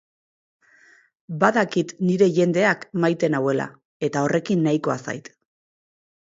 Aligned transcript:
Badakit 1.43 1.93
nire 2.07 2.29
jendeak 2.37 2.87
maite 3.05 3.29
nauela, 3.35 3.69
eta 4.09 4.25
horrekin 4.29 4.65
nahikoa 4.71 4.99
zait. 5.07 5.31